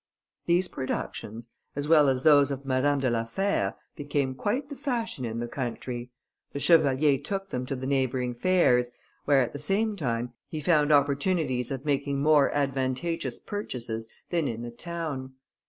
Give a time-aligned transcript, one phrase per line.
[0.47, 5.25] These productions, as well as those of Madame de la Fère, became quite the fashion
[5.25, 6.09] in the country.
[6.53, 8.93] The chevalier took them to the neighbouring fairs,
[9.25, 14.63] where, at the same time, he found opportunities of making more advantageous purchases than in
[14.63, 15.33] the town.